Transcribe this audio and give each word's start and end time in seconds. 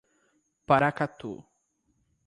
Paracatu 0.67 1.31